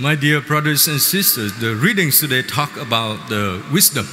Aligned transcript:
My 0.00 0.14
dear 0.14 0.40
brothers 0.40 0.88
and 0.88 0.98
sisters, 0.98 1.52
the 1.60 1.74
readings 1.74 2.20
today 2.20 2.40
talk 2.40 2.74
about 2.78 3.28
the 3.28 3.62
wisdom. 3.70 4.08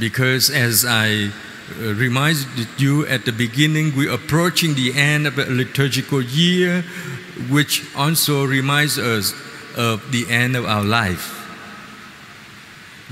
Because 0.00 0.48
as 0.48 0.86
I 0.86 1.26
uh, 1.78 1.92
reminded 1.92 2.66
you 2.78 3.04
at 3.04 3.26
the 3.26 3.32
beginning, 3.32 3.94
we're 3.94 4.10
approaching 4.10 4.74
the 4.74 4.94
end 4.94 5.26
of 5.26 5.36
a 5.38 5.44
liturgical 5.44 6.22
year, 6.22 6.80
which 7.50 7.84
also 7.94 8.46
reminds 8.46 8.96
us 8.96 9.34
of 9.76 10.12
the 10.12 10.24
end 10.30 10.56
of 10.56 10.64
our 10.64 10.82
life. 10.82 11.34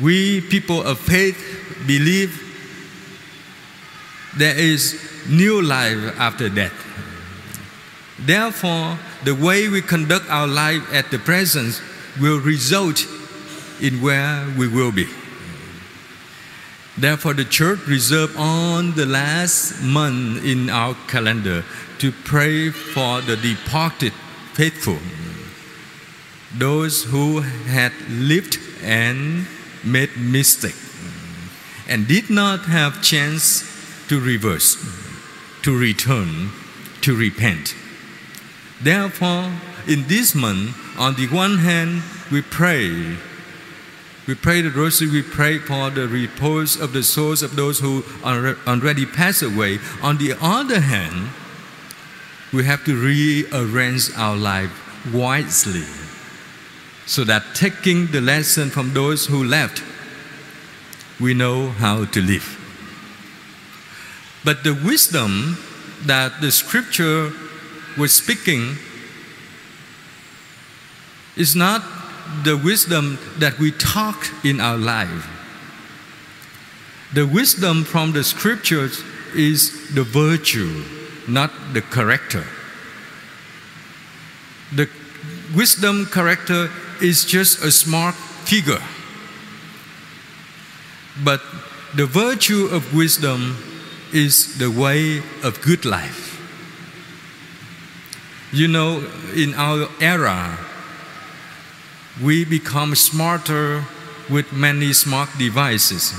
We, 0.01 0.41
people 0.41 0.83
of 0.83 0.99
faith, 0.99 1.37
believe 1.87 2.33
there 4.39 4.57
is 4.57 4.99
new 5.29 5.61
life 5.61 6.19
after 6.19 6.49
death. 6.49 6.73
Therefore, 8.19 8.99
the 9.25 9.35
way 9.35 9.69
we 9.69 9.83
conduct 9.83 10.29
our 10.31 10.47
life 10.47 10.83
at 10.93 11.11
the 11.11 11.19
present 11.19 11.81
will 12.21 12.41
result 12.41 13.07
in 13.81 14.01
where 14.01 14.47
we 14.57 14.69
will 14.69 14.93
be. 14.93 15.07
Therefore, 16.99 17.35
the 17.35 17.45
church 17.45 17.81
reserved 17.87 18.37
on 18.37 18.95
the 18.95 19.05
last 19.05 19.83
month 19.83 20.45
in 20.45 20.71
our 20.71 20.95
calendar 21.09 21.65
to 21.99 22.13
pray 22.25 22.71
for 22.71 23.21
the 23.21 23.37
departed 23.37 24.13
faithful, 24.55 24.99
those 26.57 27.05
who 27.05 27.41
had 27.41 27.93
lived 28.09 28.59
and 28.83 29.47
made 29.85 30.17
mistake 30.17 30.75
and 31.89 32.09
did 32.09 32.31
not 32.31 32.61
have 32.61 33.03
chance 33.03 33.63
to 34.09 34.19
reverse, 34.19 34.77
to 35.63 35.77
return, 35.77 36.51
to 37.03 37.15
repent. 37.15 37.75
Therefore, 38.83 39.51
in 39.89 40.07
this 40.07 40.35
month, 40.35 40.77
on 40.99 41.15
the 41.15 41.29
one 41.29 41.59
hand, 41.59 42.03
we 42.31 42.43
pray. 42.43 43.17
We 44.27 44.35
pray 44.35 44.61
the 44.61 44.71
rosary, 44.71 45.11
we 45.11 45.23
pray 45.23 45.59
for 45.59 45.91
the 45.91 46.09
repose 46.09 46.79
of 46.79 46.93
the 46.93 47.03
souls 47.03 47.43
of 47.43 47.55
those 47.55 47.79
who 47.79 48.03
are 48.25 48.57
already 48.67 49.07
passed 49.07 49.43
away. 49.43 49.79
On 50.03 50.19
the 50.19 50.35
other 50.41 50.81
hand, 50.81 51.31
we 52.53 52.65
have 52.65 52.85
to 52.85 52.97
rearrange 52.97 54.11
our 54.17 54.37
life 54.37 54.71
wisely 55.15 55.85
so 57.07 57.23
that 57.23 57.55
taking 57.55 58.09
the 58.09 58.21
lesson 58.21 58.69
from 58.69 58.93
those 58.93 59.27
who 59.27 59.45
left, 59.45 59.83
we 61.21 61.33
know 61.33 61.69
how 61.69 62.05
to 62.07 62.21
live. 62.21 62.59
But 64.45 64.65
the 64.65 64.75
wisdom 64.75 65.57
that 66.05 66.41
the 66.41 66.51
scripture 66.51 67.33
was 67.97 68.13
speaking 68.13 68.77
is 71.37 71.55
not 71.55 71.83
the 72.45 72.57
wisdom 72.57 73.19
that 73.39 73.59
we 73.59 73.71
talk 73.73 74.27
in 74.45 74.61
our 74.61 74.77
life. 74.77 75.29
The 77.15 77.27
wisdom 77.27 77.85
from 77.85 78.13
the 78.13 78.25
scriptures 78.25 79.03
is 79.35 79.95
the 79.95 80.03
virtue, 80.03 80.83
not 81.29 81.51
the 81.73 81.83
character. 81.83 82.45
The 84.75 84.89
wisdom 85.55 86.07
character 86.07 86.71
is 87.01 87.25
just 87.25 87.63
a 87.63 87.71
smart 87.71 88.15
figure. 88.15 88.83
But 91.25 91.41
the 91.95 92.07
virtue 92.07 92.67
of 92.67 92.95
wisdom 92.95 93.57
is 94.13 94.59
the 94.59 94.71
way 94.71 95.23
of 95.43 95.61
good 95.63 95.85
life. 95.85 96.36
You 98.53 98.69
know, 98.69 99.05
in 99.35 99.55
our 99.55 99.89
era, 100.01 100.59
we 102.23 102.45
become 102.45 102.95
smarter 102.95 103.85
with 104.31 104.53
many 104.53 104.93
smart 104.93 105.29
devices. 105.39 106.15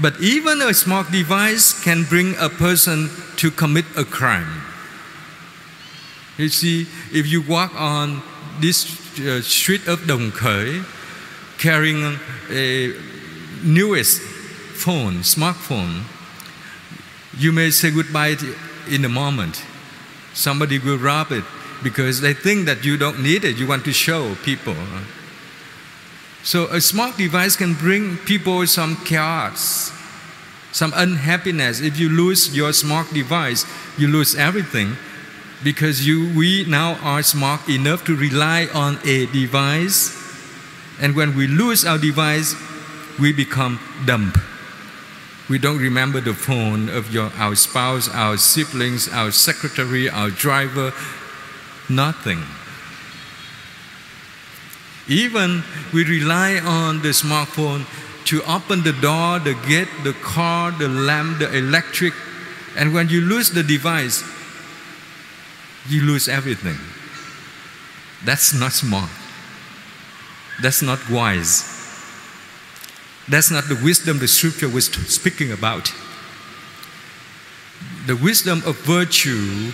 But 0.00 0.20
even 0.20 0.62
a 0.62 0.72
smart 0.74 1.10
device 1.10 1.74
can 1.82 2.04
bring 2.04 2.36
a 2.38 2.48
person 2.48 3.10
to 3.36 3.50
commit 3.50 3.84
a 3.96 4.04
crime. 4.04 4.62
You 6.36 6.48
see, 6.48 6.86
if 7.12 7.26
you 7.26 7.42
walk 7.42 7.74
on 7.74 8.22
this 8.60 8.86
uh, 9.18 9.42
street 9.42 9.88
of 9.88 10.06
Dong 10.06 10.30
Khởi 10.30 10.84
carrying 11.58 12.18
a 12.50 12.94
newest 13.64 14.20
phone, 14.20 15.22
smartphone, 15.22 16.04
you 17.36 17.50
may 17.50 17.70
say 17.70 17.90
goodbye 17.90 18.36
in 18.88 19.04
a 19.04 19.08
moment. 19.08 19.64
Somebody 20.38 20.78
will 20.78 20.98
rob 20.98 21.32
it 21.32 21.42
because 21.82 22.20
they 22.20 22.32
think 22.32 22.66
that 22.66 22.84
you 22.84 22.96
don't 22.96 23.20
need 23.20 23.44
it. 23.44 23.58
You 23.58 23.66
want 23.66 23.84
to 23.86 23.92
show 23.92 24.36
people. 24.44 24.76
So 26.44 26.66
a 26.66 26.80
smart 26.80 27.16
device 27.16 27.56
can 27.56 27.74
bring 27.74 28.16
people 28.18 28.64
some 28.68 28.94
chaos, 29.04 29.90
some 30.70 30.92
unhappiness. 30.94 31.80
If 31.80 31.98
you 31.98 32.08
lose 32.08 32.54
your 32.54 32.72
smart 32.72 33.12
device, 33.12 33.66
you 33.98 34.06
lose 34.06 34.36
everything 34.36 34.94
because 35.64 36.06
you, 36.06 36.32
we 36.38 36.64
now 36.68 36.94
are 37.02 37.24
smart 37.24 37.68
enough 37.68 38.04
to 38.04 38.14
rely 38.14 38.68
on 38.72 39.00
a 39.04 39.26
device. 39.26 40.14
And 41.00 41.16
when 41.16 41.34
we 41.34 41.48
lose 41.48 41.84
our 41.84 41.98
device, 41.98 42.54
we 43.18 43.32
become 43.32 43.80
dumb. 44.06 44.32
We 45.48 45.58
don't 45.58 45.78
remember 45.78 46.20
the 46.20 46.34
phone 46.34 46.90
of 46.90 47.12
your, 47.12 47.30
our 47.36 47.54
spouse, 47.54 48.08
our 48.08 48.36
siblings, 48.36 49.08
our 49.08 49.30
secretary, 49.30 50.10
our 50.10 50.28
driver, 50.28 50.92
nothing. 51.88 52.42
Even 55.08 55.62
we 55.94 56.04
rely 56.04 56.58
on 56.58 57.00
the 57.00 57.08
smartphone 57.08 57.86
to 58.26 58.42
open 58.44 58.82
the 58.82 58.92
door, 58.92 59.38
the 59.38 59.54
gate, 59.66 59.88
the 60.04 60.12
car, 60.20 60.70
the 60.70 60.88
lamp, 60.88 61.38
the 61.38 61.56
electric. 61.56 62.12
And 62.76 62.92
when 62.92 63.08
you 63.08 63.22
lose 63.22 63.50
the 63.50 63.62
device, 63.62 64.22
you 65.88 66.02
lose 66.02 66.28
everything. 66.28 66.76
That's 68.22 68.52
not 68.52 68.72
smart. 68.72 69.08
That's 70.60 70.82
not 70.82 70.98
wise. 71.08 71.77
That's 73.28 73.50
not 73.50 73.64
the 73.64 73.78
wisdom 73.82 74.18
the 74.18 74.28
scripture 74.28 74.68
was 74.68 74.86
speaking 74.86 75.52
about. 75.52 75.92
The 78.06 78.16
wisdom 78.16 78.62
of 78.64 78.78
virtue 78.78 79.72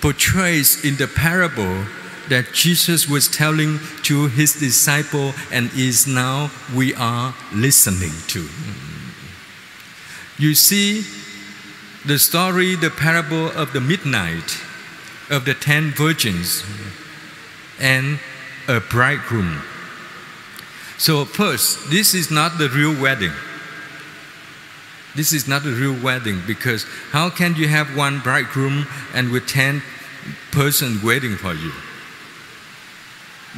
portrays 0.00 0.84
in 0.84 0.96
the 0.96 1.08
parable 1.08 1.84
that 2.28 2.52
Jesus 2.52 3.08
was 3.08 3.28
telling 3.28 3.78
to 4.02 4.28
his 4.28 4.54
disciple 4.54 5.32
and 5.50 5.70
is 5.74 6.06
now 6.06 6.50
we 6.74 6.94
are 6.94 7.34
listening 7.52 8.12
to. 8.28 8.48
You 10.38 10.54
see, 10.54 11.04
the 12.04 12.18
story, 12.18 12.74
the 12.76 12.90
parable 12.90 13.48
of 13.52 13.72
the 13.72 13.80
midnight 13.80 14.60
of 15.30 15.44
the 15.46 15.54
ten 15.54 15.90
virgins 15.90 16.62
and 17.80 18.18
a 18.68 18.80
bridegroom. 18.80 19.62
So, 20.96 21.24
first, 21.24 21.90
this 21.90 22.14
is 22.14 22.30
not 22.30 22.58
the 22.58 22.68
real 22.68 23.00
wedding. 23.00 23.32
This 25.14 25.32
is 25.32 25.46
not 25.46 25.64
a 25.64 25.70
real 25.70 25.96
wedding 26.02 26.42
because 26.46 26.84
how 27.10 27.30
can 27.30 27.54
you 27.54 27.68
have 27.68 27.96
one 27.96 28.20
bridegroom 28.20 28.86
and 29.12 29.30
with 29.30 29.46
10 29.46 29.82
persons 30.50 31.02
waiting 31.02 31.36
for 31.36 31.54
you? 31.54 31.72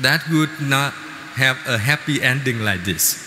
That 0.00 0.28
would 0.30 0.60
not 0.60 0.92
have 1.36 1.58
a 1.66 1.78
happy 1.78 2.22
ending 2.22 2.60
like 2.60 2.84
this. 2.84 3.22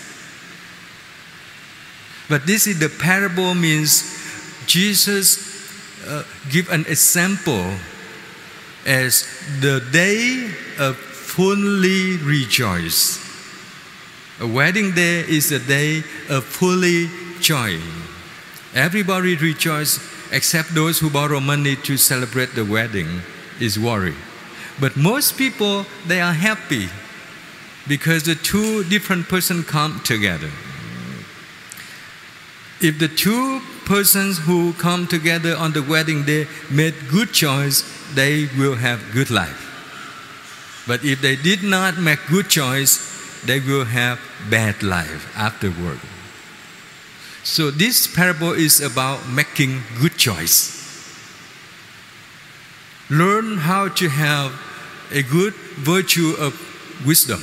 But 2.29 2.45
this 2.45 2.67
is 2.67 2.77
the 2.77 2.89
parable 2.89 3.55
means 3.55 4.03
Jesus 4.67 5.49
uh, 6.07 6.23
give 6.51 6.69
an 6.69 6.85
example 6.87 7.73
as 8.85 9.25
the 9.61 9.83
day 9.91 10.51
of 10.77 10.95
fully 10.95 12.17
rejoice. 12.17 13.28
A 14.41 14.47
wedding 14.47 14.91
day 14.91 15.19
is 15.27 15.51
a 15.51 15.59
day 15.59 15.97
of 16.29 16.45
fully 16.45 17.09
joy. 17.41 17.77
Everybody 18.73 19.35
rejoice 19.35 19.99
except 20.31 20.73
those 20.73 20.99
who 20.99 21.09
borrow 21.09 21.41
money 21.41 21.75
to 21.75 21.97
celebrate 21.97 22.55
the 22.55 22.63
wedding 22.63 23.21
is 23.59 23.77
worried. 23.77 24.15
But 24.79 24.95
most 24.95 25.37
people 25.37 25.85
they 26.07 26.21
are 26.21 26.31
happy 26.31 26.87
because 27.85 28.23
the 28.23 28.35
two 28.35 28.85
different 28.85 29.27
persons 29.27 29.65
come 29.65 29.99
together. 30.05 30.49
If 32.79 32.97
the 32.97 33.09
two 33.09 33.59
persons 33.83 34.37
who 34.37 34.71
come 34.73 35.05
together 35.07 35.57
on 35.57 35.73
the 35.73 35.83
wedding 35.83 36.23
day 36.23 36.47
made 36.71 36.93
good 37.11 37.33
choice, 37.33 37.83
they 38.13 38.47
will 38.57 38.75
have 38.75 39.03
good 39.11 39.29
life. 39.29 39.65
But 40.87 41.03
if 41.03 41.21
they 41.21 41.35
did 41.35 41.61
not 41.61 41.97
make 41.97 42.19
good 42.29 42.47
choice, 42.47 43.08
they 43.45 43.59
will 43.59 43.85
have 43.85 44.19
bad 44.49 44.83
life 44.83 45.31
afterward. 45.37 45.99
So 47.43 47.71
this 47.71 48.07
parable 48.07 48.51
is 48.51 48.81
about 48.81 49.27
making 49.29 49.81
good 50.01 50.17
choice. 50.17 50.77
Learn 53.09 53.57
how 53.57 53.87
to 53.89 54.09
have 54.09 54.51
a 55.11 55.23
good 55.23 55.53
virtue 55.53 56.35
of 56.37 56.53
wisdom. 57.05 57.41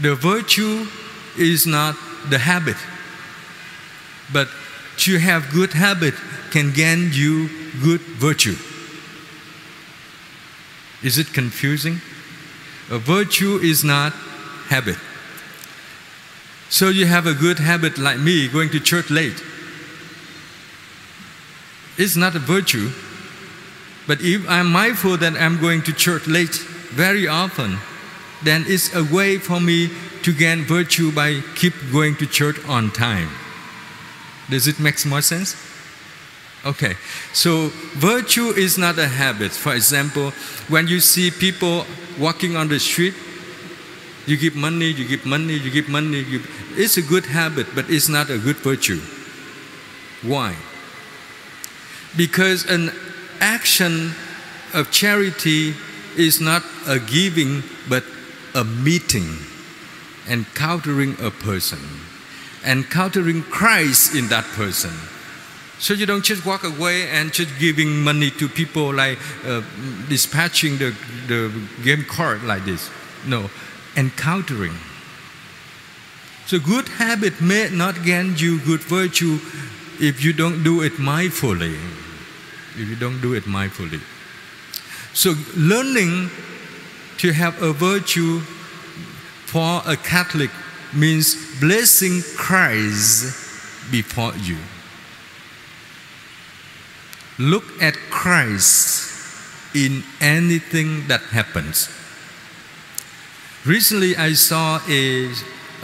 The 0.00 0.14
virtue 0.14 0.86
is 1.36 1.66
not 1.66 1.96
the 2.28 2.38
habit, 2.38 2.76
but 4.32 4.48
to 4.98 5.18
have 5.18 5.50
good 5.52 5.72
habit 5.74 6.14
can 6.50 6.72
gain 6.72 7.10
you 7.12 7.48
good 7.82 8.00
virtue. 8.00 8.56
Is 11.02 11.18
it 11.18 11.32
confusing? 11.32 12.00
A 12.90 12.98
virtue 12.98 13.58
is 13.58 13.84
not 13.84 14.12
habit. 14.68 14.96
So 16.70 16.88
you 16.88 17.06
have 17.06 17.26
a 17.26 17.34
good 17.34 17.58
habit 17.58 17.98
like 17.98 18.18
me 18.18 18.48
going 18.48 18.70
to 18.70 18.80
church 18.80 19.10
late. 19.10 19.42
It's 21.96 22.16
not 22.16 22.34
a 22.34 22.38
virtue. 22.38 22.90
But 24.06 24.22
if 24.22 24.48
I'm 24.48 24.72
mindful 24.72 25.18
that 25.18 25.34
I'm 25.34 25.60
going 25.60 25.82
to 25.82 25.92
church 25.92 26.26
late 26.26 26.54
very 26.94 27.28
often, 27.28 27.78
then 28.42 28.64
it's 28.66 28.94
a 28.94 29.04
way 29.04 29.36
for 29.36 29.60
me 29.60 29.90
to 30.22 30.32
gain 30.32 30.64
virtue 30.64 31.12
by 31.12 31.42
keep 31.56 31.74
going 31.92 32.16
to 32.16 32.26
church 32.26 32.56
on 32.66 32.90
time. 32.90 33.28
Does 34.48 34.66
it 34.66 34.80
make 34.80 35.04
more 35.04 35.20
sense? 35.20 35.67
Okay, 36.66 36.94
so 37.32 37.68
virtue 37.94 38.48
is 38.48 38.78
not 38.78 38.98
a 38.98 39.06
habit. 39.06 39.52
For 39.52 39.74
example, 39.74 40.32
when 40.68 40.88
you 40.88 41.00
see 41.00 41.30
people 41.30 41.86
walking 42.18 42.56
on 42.56 42.68
the 42.68 42.80
street, 42.80 43.14
you 44.26 44.36
give 44.36 44.56
money, 44.56 44.86
you 44.86 45.06
give 45.06 45.24
money, 45.24 45.54
you 45.54 45.70
give 45.70 45.88
money. 45.88 46.18
You, 46.20 46.42
it's 46.72 46.96
a 46.96 47.02
good 47.02 47.26
habit, 47.26 47.66
but 47.74 47.88
it's 47.88 48.08
not 48.08 48.28
a 48.28 48.38
good 48.38 48.56
virtue. 48.56 49.00
Why? 50.22 50.56
Because 52.16 52.66
an 52.66 52.90
action 53.40 54.12
of 54.74 54.90
charity 54.90 55.74
is 56.16 56.40
not 56.40 56.62
a 56.86 56.98
giving, 56.98 57.62
but 57.88 58.04
a 58.54 58.64
meeting, 58.64 59.38
encountering 60.28 61.16
a 61.22 61.30
person, 61.30 61.78
encountering 62.66 63.42
Christ 63.44 64.14
in 64.14 64.28
that 64.28 64.44
person. 64.44 64.92
So 65.78 65.94
you 65.94 66.06
don't 66.06 66.24
just 66.24 66.44
walk 66.44 66.64
away 66.64 67.08
and 67.08 67.32
just 67.32 67.56
giving 67.58 68.02
money 68.02 68.30
to 68.32 68.48
people 68.48 68.92
like 68.92 69.18
uh, 69.46 69.62
dispatching 70.08 70.78
the, 70.78 70.94
the 71.28 71.52
game 71.84 72.04
card 72.04 72.42
like 72.42 72.64
this. 72.64 72.90
No, 73.26 73.48
encountering. 73.96 74.74
So 76.46 76.58
good 76.58 76.88
habit 76.88 77.40
may 77.40 77.68
not 77.70 78.02
gain 78.04 78.34
you 78.36 78.58
good 78.60 78.80
virtue 78.80 79.38
if 80.00 80.24
you 80.24 80.32
don't 80.32 80.64
do 80.64 80.82
it 80.82 80.94
mindfully. 80.94 81.76
If 82.76 82.88
you 82.88 82.96
don't 82.96 83.20
do 83.20 83.34
it 83.34 83.44
mindfully. 83.44 84.00
So 85.12 85.34
learning 85.56 86.30
to 87.18 87.32
have 87.32 87.60
a 87.62 87.72
virtue 87.72 88.40
for 89.46 89.82
a 89.86 89.96
Catholic 89.96 90.50
means 90.94 91.36
blessing 91.60 92.22
Christ 92.36 93.90
before 93.90 94.34
you. 94.36 94.56
Look 97.38 97.64
at 97.80 97.94
Christ 98.10 99.14
in 99.72 100.02
anything 100.20 101.06
that 101.06 101.20
happens. 101.20 101.88
Recently, 103.64 104.16
I 104.16 104.32
saw 104.32 104.80
a, 104.88 105.30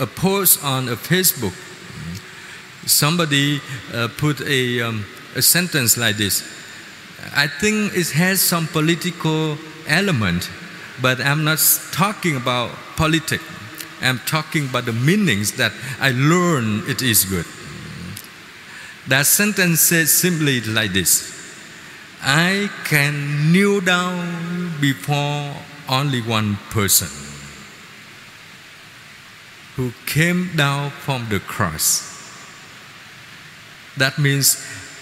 a 0.01 0.07
post 0.07 0.65
on 0.65 0.89
a 0.89 0.97
Facebook. 0.97 1.55
Somebody 2.87 3.61
uh, 3.93 4.09
put 4.17 4.41
a, 4.41 4.81
um, 4.81 5.05
a 5.37 5.43
sentence 5.43 5.97
like 5.97 6.17
this. 6.17 6.43
I 7.37 7.47
think 7.47 7.97
it 7.97 8.11
has 8.11 8.41
some 8.41 8.67
political 8.67 9.57
element, 9.87 10.51
but 11.01 11.21
I'm 11.21 11.45
not 11.45 11.59
talking 11.93 12.37
about 12.37 12.71
politics. 12.97 13.45
I'm 14.03 14.19
talking 14.27 14.69
about 14.69 14.87
the 14.87 14.93
meanings 14.93 15.53
that 15.53 15.73
I 16.01 16.11
learned 16.11 16.89
it 16.89 17.01
is 17.01 17.25
good. 17.25 17.47
That 19.09 19.27
sentence 19.27 19.81
says 19.81 20.11
simply 20.11 20.61
like 20.63 20.93
this 20.93 21.34
I 22.27 22.71
can 22.85 23.53
kneel 23.53 23.83
down 23.83 24.81
before 24.81 25.53
only 25.91 26.23
one 26.23 26.57
person 26.71 27.09
who 29.77 29.93
came 30.07 30.57
down 30.57 30.91
from 30.91 31.29
the 31.29 31.39
cross. 31.39 32.11
That 33.99 34.19
means 34.19 34.57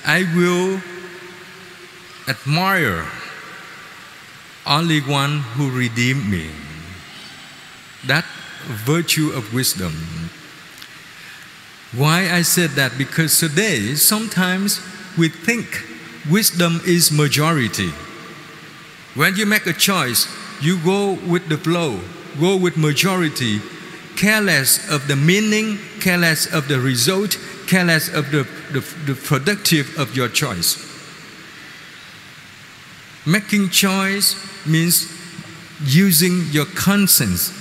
I 0.04 0.24
will 0.34 0.82
admire 2.26 3.06
only 4.66 5.00
one 5.00 5.38
who 5.54 5.70
redeemed 5.70 6.28
me. 6.28 6.50
That 8.04 8.24
virtue 8.66 9.30
of 9.30 9.54
wisdom. 9.54 9.92
Why 11.94 12.32
I 12.32 12.42
said 12.42 12.70
that? 12.70 12.98
Because 12.98 13.38
today 13.38 13.94
sometimes 13.94 14.80
we 15.16 15.28
think 15.28 15.91
wisdom 16.30 16.80
is 16.86 17.10
majority. 17.10 17.90
When 19.14 19.36
you 19.36 19.46
make 19.46 19.66
a 19.66 19.72
choice, 19.72 20.26
you 20.60 20.78
go 20.82 21.18
with 21.28 21.48
the 21.48 21.58
flow, 21.58 22.00
go 22.40 22.56
with 22.56 22.76
majority, 22.76 23.60
careless 24.16 24.90
of 24.90 25.08
the 25.08 25.16
meaning, 25.16 25.78
careless 26.00 26.52
of 26.52 26.68
the 26.68 26.80
result, 26.80 27.38
careless 27.66 28.08
of 28.08 28.30
the, 28.30 28.46
the, 28.72 28.80
the 29.06 29.14
productive 29.14 29.98
of 29.98 30.16
your 30.16 30.28
choice. 30.28 30.88
Making 33.26 33.68
choice 33.68 34.36
means 34.66 35.10
using 35.84 36.44
your 36.50 36.66
conscience. 36.66 37.52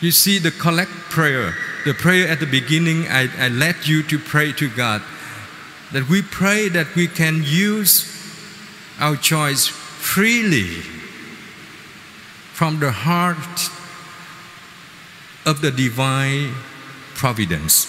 You 0.00 0.10
see 0.10 0.38
the 0.38 0.50
collect 0.50 0.90
prayer, 1.10 1.54
the 1.84 1.94
prayer 1.94 2.28
at 2.28 2.40
the 2.40 2.46
beginning, 2.46 3.06
I, 3.08 3.28
I 3.38 3.48
led 3.48 3.86
you 3.86 4.02
to 4.04 4.18
pray 4.18 4.52
to 4.52 4.68
God. 4.68 5.02
That 5.92 6.08
we 6.08 6.22
pray 6.22 6.68
that 6.68 6.94
we 6.94 7.06
can 7.06 7.42
use 7.44 8.08
our 8.98 9.16
choice 9.16 9.66
freely 9.66 10.82
from 12.52 12.80
the 12.80 12.90
heart 12.90 13.70
of 15.44 15.60
the 15.60 15.70
divine 15.70 16.54
providence. 17.14 17.86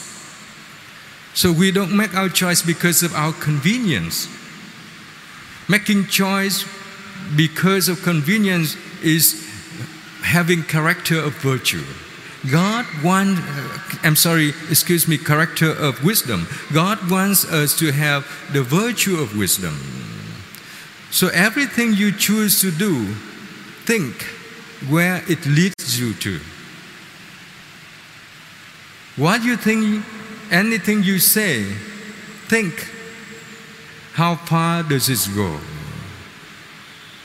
So 1.34 1.52
we 1.52 1.72
don't 1.72 1.96
make 1.96 2.14
our 2.16 2.30
choice 2.30 2.62
because 2.62 3.04
of 3.04 3.14
our 3.16 3.34
convenience. 3.34 4.28
Making 5.68 6.08
choice 6.08 6.66
because 7.36 7.90
of 7.90 8.04
convenience 8.04 8.76
is 9.02 9.50
having 10.22 10.64
character 10.64 11.20
of 11.20 11.34
virtue. 11.36 11.84
God 12.52 12.86
wants, 13.04 13.40
uh, 13.40 13.80
I'm 14.04 14.16
sorry, 14.16 14.50
excuse 14.70 15.08
me, 15.08 15.18
character 15.18 15.72
of 15.72 16.04
wisdom. 16.04 16.48
God 16.74 17.10
wants 17.10 17.46
us 17.46 17.78
to 17.80 17.92
have 17.92 18.28
the 18.52 18.62
virtue 18.62 19.18
of 19.18 19.38
wisdom. 19.38 19.80
So 21.10 21.30
everything 21.30 21.94
you 21.94 22.12
choose 22.12 22.60
to 22.62 22.72
do, 22.72 23.14
think 23.86 24.24
where 24.90 25.24
it 25.30 25.46
leads 25.46 26.00
you 26.00 26.14
to. 26.16 26.40
What 29.16 29.44
you 29.44 29.56
think, 29.56 30.04
anything 30.52 31.04
you 31.04 31.20
say, 31.20 31.64
think 32.50 32.90
how 34.14 34.36
far 34.36 34.84
does 34.84 35.08
this 35.08 35.28
go? 35.28 35.60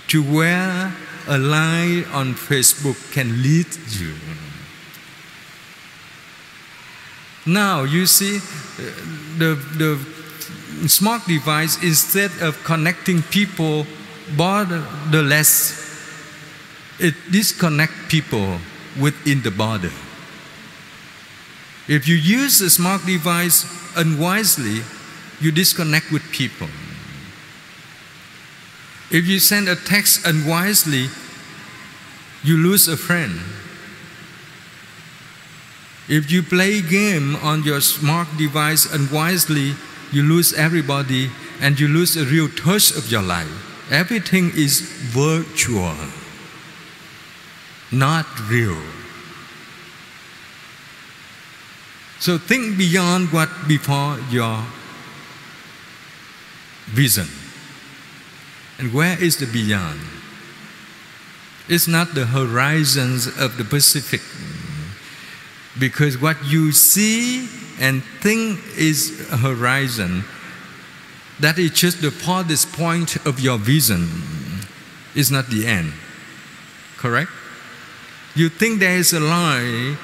To 0.08 0.22
where 0.22 0.94
a 1.26 1.38
lie 1.38 2.04
on 2.12 2.34
Facebook 2.34 3.12
can 3.12 3.42
lead 3.42 3.66
you. 3.90 4.14
Now 7.48 7.84
you 7.84 8.04
see 8.04 8.36
uh, 8.36 8.40
the, 9.38 9.54
the 9.80 10.88
smart 10.88 11.26
device 11.26 11.82
instead 11.82 12.30
of 12.42 12.62
connecting 12.62 13.22
people 13.22 13.86
borderless, 14.36 15.72
it 17.00 17.14
disconnect 17.30 17.94
people 18.08 18.58
within 19.00 19.40
the 19.40 19.50
border. 19.50 19.90
If 21.88 22.06
you 22.06 22.16
use 22.16 22.60
a 22.60 22.68
smart 22.68 23.06
device 23.06 23.64
unwisely, 23.96 24.82
you 25.40 25.50
disconnect 25.50 26.12
with 26.12 26.22
people. 26.30 26.68
If 29.10 29.26
you 29.26 29.38
send 29.38 29.70
a 29.70 29.76
text 29.76 30.26
unwisely, 30.26 31.08
you 32.44 32.58
lose 32.58 32.88
a 32.88 32.96
friend. 32.98 33.40
If 36.08 36.30
you 36.30 36.42
play 36.42 36.80
game 36.80 37.36
on 37.36 37.64
your 37.64 37.82
smart 37.82 38.28
device 38.38 38.90
unwisely, 38.90 39.74
you 40.10 40.22
lose 40.22 40.54
everybody 40.54 41.30
and 41.60 41.78
you 41.78 41.86
lose 41.86 42.16
a 42.16 42.24
real 42.24 42.48
touch 42.48 42.96
of 42.96 43.10
your 43.10 43.22
life. 43.22 43.90
Everything 43.90 44.50
is 44.54 44.80
virtual, 44.80 45.94
not 47.92 48.26
real. 48.48 48.80
So 52.20 52.38
think 52.38 52.78
beyond 52.78 53.32
what 53.32 53.48
before 53.68 54.18
your 54.30 54.64
vision. 56.86 57.28
And 58.78 58.94
where 58.94 59.22
is 59.22 59.36
the 59.36 59.46
beyond? 59.46 60.00
It's 61.68 61.86
not 61.86 62.14
the 62.14 62.26
horizons 62.26 63.26
of 63.26 63.58
the 63.58 63.64
Pacific. 63.64 64.22
Because 65.78 66.18
what 66.18 66.36
you 66.44 66.72
see 66.72 67.48
and 67.80 68.02
think 68.20 68.60
is 68.76 69.28
horizon, 69.30 70.24
that 71.40 71.58
is 71.58 71.70
just 71.70 72.02
the 72.02 72.10
farthest 72.10 72.72
point 72.72 73.16
of 73.26 73.40
your 73.40 73.58
vision. 73.58 74.08
It's 75.14 75.30
not 75.30 75.48
the 75.48 75.66
end. 75.66 75.92
Correct? 76.96 77.30
You 78.34 78.48
think 78.48 78.80
there 78.80 78.96
is 78.96 79.12
a 79.12 79.20
line 79.20 79.96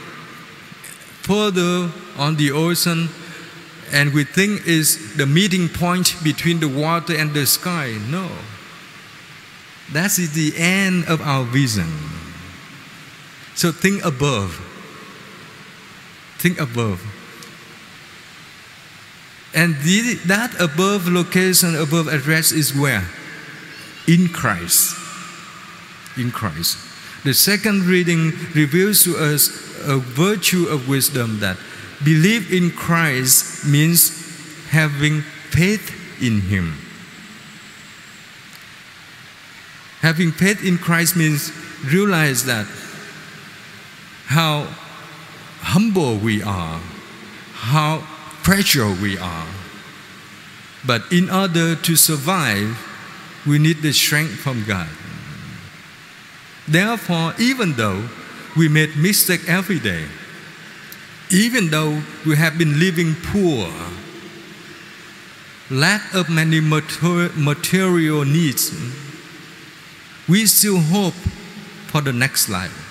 further 1.23 1.91
on 2.19 2.37
the 2.37 2.51
ocean, 2.51 3.09
and 3.93 4.13
we 4.13 4.25
think 4.25 4.67
is 4.67 5.17
the 5.17 5.27
meeting 5.27 5.69
point 5.69 6.17
between 6.23 6.61
the 6.61 6.69
water 6.69 7.17
and 7.17 7.33
the 7.33 7.47
sky. 7.47 7.97
No. 8.11 8.29
That 9.93 10.19
is 10.19 10.33
the 10.33 10.53
end 10.57 11.07
of 11.07 11.21
our 11.21 11.45
vision. 11.45 11.93
So 13.55 13.71
think 13.71 14.05
above. 14.05 14.61
Think 16.45 16.61
above. 16.61 17.01
And 19.55 19.77
the, 19.77 20.21
that 20.27 20.55
above 20.61 21.09
location, 21.09 21.75
above 21.75 22.07
address 22.07 22.53
is 22.53 22.75
where? 22.75 23.09
In 24.07 24.29
Christ. 24.29 24.95
In 26.19 26.31
Christ. 26.31 26.77
The 27.25 27.33
second 27.33 27.85
reading 27.85 28.33
reveals 28.55 29.05
to 29.05 29.17
us 29.17 29.49
a 29.87 29.97
virtue 29.97 30.67
of 30.69 30.87
wisdom 30.87 31.41
that 31.41 31.57
believe 32.05 32.53
in 32.53 32.73
Christ 32.73 33.65
means 33.65 34.11
having 34.69 35.23
faith 35.49 36.21
in 36.23 36.43
Him. 36.43 36.75
Having 40.03 40.33
faith 40.33 40.63
in 40.63 40.77
Christ 40.77 41.17
means 41.17 41.51
realize 41.87 42.45
that 42.45 42.67
how 44.27 44.69
humble 45.65 46.19
we 46.19 46.43
are, 46.43 46.81
how 47.55 47.99
fragile 48.43 48.95
we 49.01 49.17
are. 49.19 49.47
But 50.87 51.11
in 51.11 51.31
order 51.31 51.75
to 51.75 51.97
survive, 51.97 52.77
we 53.47 53.59
need 53.59 53.81
the 53.83 53.93
strength 53.93 54.37
from 54.37 54.65
God. 54.65 54.89
Therefore, 56.69 57.35
even 57.39 57.73
though 57.73 58.09
we 58.57 58.69
made 58.69 58.97
mistake 58.97 59.49
every 59.49 59.79
day, 59.79 60.05
even 61.31 61.71
though 61.71 62.03
we 62.27 62.37
have 62.37 62.59
been 62.59 62.79
living 62.79 63.15
poor, 63.33 63.69
lack 65.71 66.15
of 66.15 66.29
many 66.29 66.61
material 66.61 68.25
needs, 68.25 68.73
we 70.29 70.47
still 70.47 70.79
hope 70.79 71.15
for 71.89 72.01
the 72.03 72.13
next 72.13 72.49
life. 72.49 72.84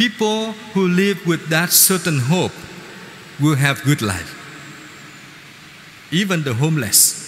People 0.00 0.52
who 0.72 0.88
live 0.88 1.26
with 1.26 1.50
that 1.50 1.68
certain 1.68 2.20
hope 2.20 2.52
will 3.38 3.56
have 3.56 3.84
good 3.84 4.00
life. 4.00 4.32
Even 6.10 6.42
the 6.42 6.54
homeless, 6.54 7.20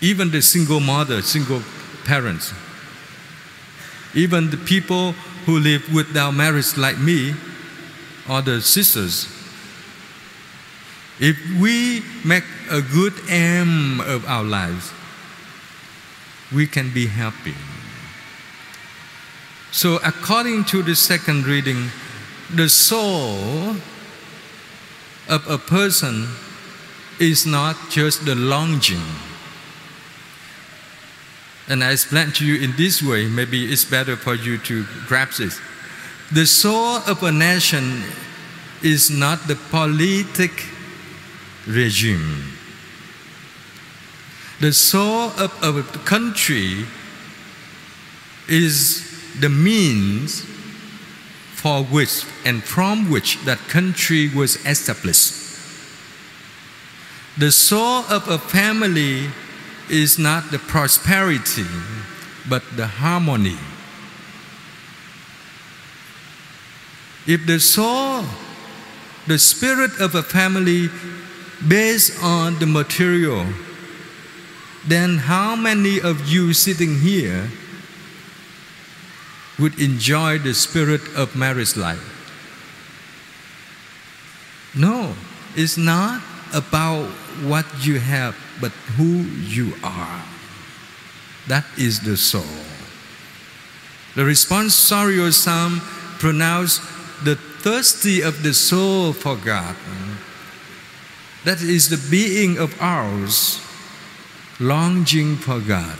even 0.00 0.32
the 0.32 0.42
single 0.42 0.80
mother, 0.80 1.22
single 1.22 1.62
parents, 2.04 2.52
even 4.12 4.50
the 4.50 4.56
people 4.56 5.12
who 5.46 5.60
live 5.60 5.84
without 5.94 6.32
marriage 6.32 6.76
like 6.76 6.98
me 6.98 7.32
or 8.28 8.42
the 8.42 8.60
sisters. 8.60 9.28
If 11.20 11.38
we 11.60 12.02
make 12.24 12.42
a 12.72 12.82
good 12.82 13.14
aim 13.30 14.00
of 14.00 14.26
our 14.26 14.42
lives, 14.42 14.92
we 16.52 16.66
can 16.66 16.92
be 16.92 17.06
happy. 17.06 17.54
So, 19.70 19.98
according 20.04 20.64
to 20.66 20.82
the 20.82 20.94
second 20.94 21.46
reading, 21.46 21.90
the 22.54 22.68
soul 22.68 23.76
of 25.28 25.46
a 25.48 25.58
person 25.58 26.26
is 27.20 27.44
not 27.46 27.76
just 27.90 28.24
the 28.24 28.34
longing. 28.34 29.02
And 31.68 31.84
I 31.84 31.92
explain 31.92 32.32
to 32.32 32.46
you 32.46 32.62
in 32.62 32.74
this 32.76 33.02
way, 33.02 33.28
maybe 33.28 33.70
it's 33.70 33.84
better 33.84 34.16
for 34.16 34.34
you 34.34 34.56
to 34.58 34.86
grasp 35.06 35.38
this. 35.38 35.60
The 36.32 36.46
soul 36.46 37.02
of 37.06 37.22
a 37.22 37.32
nation 37.32 38.02
is 38.82 39.10
not 39.10 39.46
the 39.48 39.56
politic 39.70 40.64
regime 41.66 42.58
the 44.60 44.72
soul 44.72 45.30
of 45.38 45.76
a 45.76 45.82
country 46.04 46.84
is 48.48 49.07
the 49.40 49.48
means 49.48 50.44
for 51.54 51.82
which 51.84 52.24
and 52.44 52.62
from 52.62 53.10
which 53.10 53.38
that 53.44 53.58
country 53.68 54.28
was 54.28 54.64
established. 54.64 55.34
The 57.36 57.50
soul 57.52 58.04
of 58.08 58.28
a 58.28 58.38
family 58.38 59.30
is 59.88 60.18
not 60.18 60.50
the 60.50 60.58
prosperity, 60.58 61.66
but 62.48 62.62
the 62.76 62.86
harmony. 62.86 63.58
If 67.26 67.46
the 67.46 67.60
soul, 67.60 68.24
the 69.26 69.38
spirit 69.38 70.00
of 70.00 70.14
a 70.14 70.22
family 70.22 70.90
based 71.66 72.22
on 72.22 72.58
the 72.58 72.66
material, 72.66 73.46
then 74.86 75.18
how 75.18 75.54
many 75.54 76.00
of 76.00 76.28
you 76.28 76.52
sitting 76.52 77.00
here 77.00 77.50
would 79.58 79.80
enjoy 79.80 80.38
the 80.38 80.54
spirit 80.54 81.00
of 81.16 81.34
marriage 81.36 81.76
life? 81.76 82.14
No, 84.76 85.14
it's 85.56 85.76
not 85.76 86.22
about 86.54 87.06
what 87.42 87.66
you 87.84 87.98
have, 87.98 88.36
but 88.60 88.72
who 88.96 89.22
you 89.46 89.74
are. 89.82 90.22
That 91.48 91.64
is 91.76 92.00
the 92.00 92.16
soul. 92.16 92.42
The 94.14 94.22
responsorial 94.22 95.32
psalm 95.32 95.80
pronounced 96.18 96.82
the 97.24 97.36
thirsty 97.36 98.20
of 98.20 98.42
the 98.42 98.54
soul 98.54 99.12
for 99.12 99.36
God. 99.36 99.76
That 101.44 101.62
is 101.62 101.88
the 101.88 102.10
being 102.10 102.58
of 102.58 102.74
ours 102.80 103.60
longing 104.60 105.36
for 105.36 105.60
God. 105.60 105.96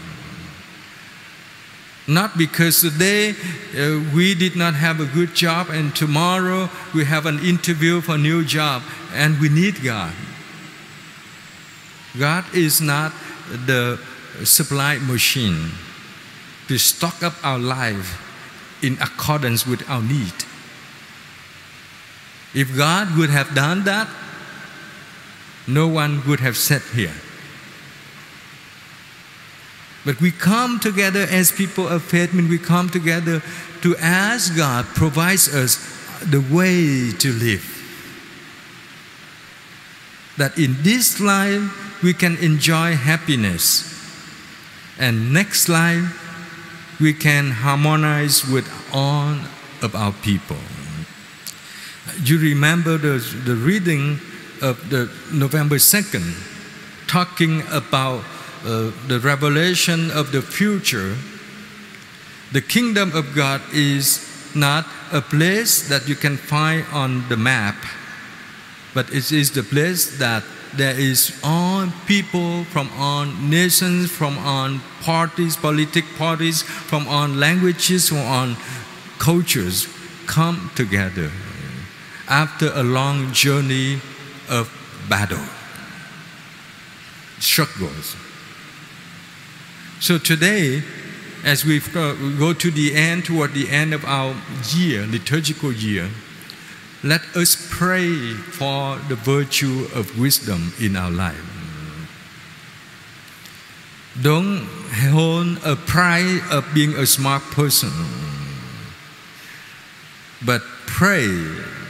Not 2.09 2.39
because 2.39 2.81
today 2.81 3.37
uh, 3.77 4.01
we 4.15 4.35
did 4.35 4.57
not 4.57 4.73
have 4.73 4.99
a 4.99 5.05
good 5.05 5.35
job 5.35 5.69
and 5.69 5.95
tomorrow 5.95 6.71
we 6.95 7.05
have 7.05 7.27
an 7.27 7.39
interview 7.41 8.01
for 8.01 8.15
a 8.15 8.19
new 8.19 8.47
job 8.47 8.83
and 9.13 9.39
we 9.39 9.51
need 9.51 9.85
God. 9.85 10.15
God 12.19 12.47
is 12.55 12.81
not 12.81 13.13
the 13.67 14.01
supply 14.43 14.97
machine 14.97 15.71
to 16.69 16.79
stock 16.79 17.23
up 17.23 17.35
our 17.45 17.59
life 17.59 18.25
in 18.83 18.95
accordance 19.03 19.67
with 19.67 19.85
our 19.91 20.03
need. 20.03 20.33
If 22.55 22.75
God 22.75 23.19
would 23.19 23.29
have 23.29 23.55
done 23.55 23.85
that, 23.85 24.09
no 25.67 25.87
one 25.87 26.27
would 26.27 26.41
have 26.41 26.57
sat 26.57 26.81
here. 26.95 27.13
But 30.09 30.23
we 30.23 30.31
come 30.31 30.81
together 30.81 31.27
as 31.29 31.53
people 31.53 31.87
of 31.87 32.03
faith, 32.03 32.33
when 32.33 32.49
we 32.49 32.57
come 32.57 32.89
together 32.89 33.43
to 33.83 33.95
ask 33.99 34.57
God 34.57 34.87
provides 34.87 35.55
us 35.55 35.77
the 36.25 36.41
way 36.41 37.13
to 37.13 37.31
live. 37.31 37.61
That 40.39 40.57
in 40.57 40.77
this 40.81 41.21
life 41.21 42.03
we 42.03 42.15
can 42.15 42.39
enjoy 42.39 42.97
happiness, 42.97 43.85
and 44.99 45.31
next 45.31 45.69
life 45.69 46.97
we 46.99 47.13
can 47.13 47.51
harmonize 47.51 48.49
with 48.49 48.67
all 48.95 49.37
of 49.83 49.95
our 49.95 50.13
people. 50.23 50.57
You 52.25 52.39
remember 52.39 52.97
the, 52.97 53.19
the 53.45 53.57
reading 53.57 54.21
of 54.63 54.89
the 54.89 55.13
November 55.31 55.77
2nd 55.77 56.33
talking 57.07 57.61
about 57.71 58.25
uh, 58.65 58.91
the 59.07 59.21
revelation 59.23 60.11
of 60.11 60.33
the 60.33 60.43
future, 60.43 61.17
the 62.53 62.61
kingdom 62.61 63.15
of 63.15 63.35
God 63.35 63.61
is 63.73 64.25
not 64.55 64.87
a 65.13 65.21
place 65.21 65.89
that 65.89 66.09
you 66.09 66.15
can 66.15 66.37
find 66.37 66.85
on 66.93 67.29
the 67.29 67.37
map, 67.37 67.77
but 68.95 69.13
it 69.13 69.31
is 69.33 69.53
the 69.53 69.63
place 69.63 70.19
that 70.19 70.43
there 70.75 70.99
is 70.99 71.39
all 71.43 71.87
people 72.07 72.65
from 72.65 72.91
all 72.97 73.25
nations, 73.25 74.11
from 74.11 74.39
all 74.39 74.79
parties, 75.03 75.57
political 75.57 76.09
parties, 76.17 76.63
from 76.63 77.09
all 77.09 77.29
languages, 77.29 78.09
from 78.09 78.19
all 78.19 78.55
cultures 79.19 79.89
come 80.27 80.71
together 80.75 81.31
after 82.29 82.71
a 82.75 82.83
long 82.83 83.33
journey 83.33 84.01
of 84.51 84.71
battle, 85.09 85.45
struggles. 87.41 88.17
So 90.01 90.17
today, 90.17 90.83
as 91.45 91.65
we 91.65 91.81
go 91.81 92.53
to 92.53 92.71
the 92.71 92.95
end, 92.95 93.25
toward 93.25 93.53
the 93.53 93.69
end 93.69 93.93
of 93.93 94.05
our 94.05 94.37
year, 94.75 95.05
liturgical 95.07 95.73
year, 95.73 96.09
let 97.03 97.23
us 97.37 97.57
pray 97.71 98.35
for 98.35 98.99
the 99.09 99.17
virtue 99.17 99.89
of 99.95 100.19
wisdom 100.19 100.73
in 100.81 100.97
our 100.97 101.11
life. 101.11 101.45
Don't 104.23 104.67
hold 105.11 105.59
a 105.65 105.75
pride 105.75 106.43
of 106.51 106.65
being 106.75 106.95
a 106.95 107.07
smart 107.07 107.43
person, 107.51 107.91
but 110.47 110.63
pray 110.87 111.27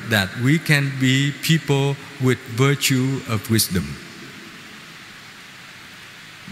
that 0.08 0.28
we 0.42 0.58
can 0.58 0.92
be 0.98 1.32
people 1.42 1.94
with 2.22 2.38
virtue 2.56 3.20
of 3.28 3.50
wisdom. 3.50 3.96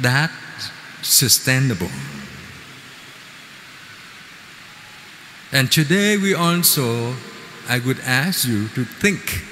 That 0.00 0.30
sustainable. 1.02 1.90
And 5.52 5.70
today 5.70 6.16
we 6.16 6.34
also, 6.34 7.14
I 7.68 7.78
would 7.78 8.00
ask 8.00 8.46
you 8.46 8.68
to 8.68 8.84
think 8.84 9.42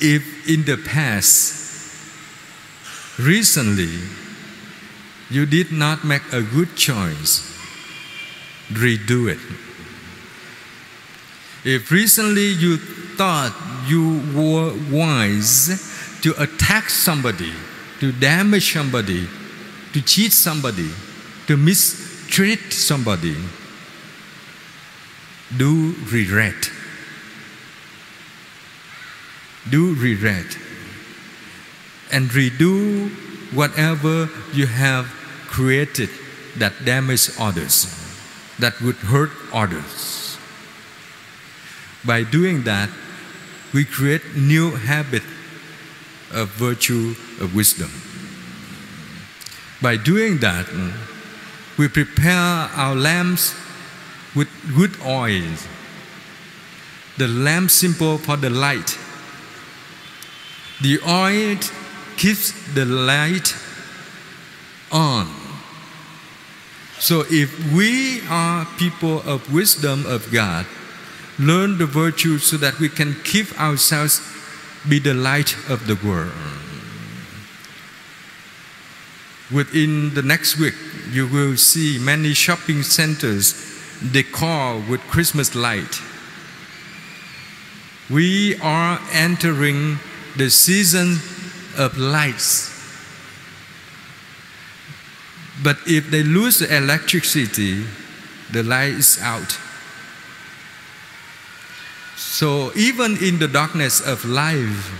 if 0.00 0.48
in 0.48 0.64
the 0.64 0.76
past, 0.76 1.62
recently, 3.18 4.00
you 5.30 5.46
did 5.46 5.72
not 5.72 6.04
make 6.04 6.22
a 6.32 6.42
good 6.42 6.76
choice, 6.76 7.40
redo 8.70 9.30
it. 9.30 9.38
If 11.64 11.90
recently 11.90 12.48
you 12.48 12.76
thought 12.76 13.54
you 13.86 14.20
were 14.34 14.74
wise 14.90 16.18
to 16.22 16.34
attack 16.42 16.90
somebody, 16.90 17.52
to 18.04 18.12
damage 18.12 18.74
somebody, 18.74 19.26
to 19.94 20.02
cheat 20.02 20.30
somebody, 20.30 20.90
to 21.46 21.56
mistreat 21.56 22.70
somebody, 22.70 23.34
do 25.56 25.94
regret. 26.12 26.70
Do 29.70 29.94
regret. 29.94 30.44
And 32.12 32.28
redo 32.28 33.08
whatever 33.54 34.28
you 34.52 34.66
have 34.66 35.06
created 35.48 36.10
that 36.58 36.84
damage 36.84 37.30
others, 37.40 37.88
that 38.58 38.78
would 38.82 38.96
hurt 38.96 39.30
others. 39.50 40.36
By 42.04 42.22
doing 42.22 42.64
that, 42.64 42.90
we 43.72 43.86
create 43.86 44.36
new 44.36 44.72
habit 44.72 45.22
of 46.34 46.50
virtue 46.50 47.14
of 47.40 47.54
wisdom. 47.54 47.90
By 49.82 49.96
doing 49.96 50.38
that, 50.38 50.66
we 51.76 51.88
prepare 51.88 52.70
our 52.74 52.94
lamps 52.94 53.54
with 54.34 54.48
good 54.74 54.96
oil. 55.04 55.44
The 57.18 57.28
lamp 57.28 57.70
symbol 57.70 58.18
for 58.18 58.36
the 58.36 58.50
light. 58.50 58.98
The 60.82 60.98
oil 61.08 61.56
keeps 62.16 62.52
the 62.74 62.84
light 62.84 63.54
on. 64.90 65.28
So 66.98 67.24
if 67.28 67.72
we 67.72 68.22
are 68.28 68.66
people 68.78 69.20
of 69.28 69.52
wisdom 69.52 70.06
of 70.06 70.32
God, 70.32 70.66
learn 71.38 71.78
the 71.78 71.86
virtue 71.86 72.38
so 72.38 72.56
that 72.56 72.78
we 72.78 72.88
can 72.88 73.14
keep 73.24 73.60
ourselves 73.60 74.22
be 74.88 74.98
the 74.98 75.14
light 75.14 75.56
of 75.68 75.86
the 75.86 75.98
world. 76.06 76.32
Within 79.52 80.14
the 80.14 80.22
next 80.22 80.58
week, 80.58 80.74
you 81.10 81.26
will 81.26 81.56
see 81.56 81.98
many 81.98 82.32
shopping 82.32 82.82
centers 82.82 83.52
decor 84.12 84.82
with 84.88 85.00
Christmas 85.02 85.54
light. 85.54 86.00
We 88.10 88.56
are 88.60 88.98
entering 89.12 89.98
the 90.36 90.50
season 90.50 91.18
of 91.78 91.98
lights. 91.98 92.70
But 95.62 95.78
if 95.86 96.10
they 96.10 96.22
lose 96.22 96.58
the 96.58 96.74
electricity, 96.74 97.84
the 98.50 98.62
light 98.62 98.94
is 98.94 99.18
out. 99.20 99.58
So 102.16 102.72
even 102.74 103.16
in 103.22 103.38
the 103.38 103.48
darkness 103.48 104.00
of 104.00 104.24
life, 104.24 104.90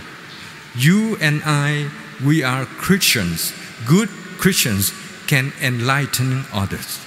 you 0.75 1.17
and 1.19 1.41
I, 1.45 1.89
we 2.23 2.43
are 2.43 2.65
Christians. 2.65 3.53
Good 3.85 4.09
Christians 4.37 4.93
can 5.27 5.53
enlighten 5.61 6.45
others. 6.53 6.99